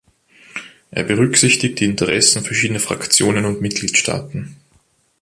[0.89, 4.55] Er berücksichtigt die Interessen verschiedener Fraktionen und Mitgliedstaaten.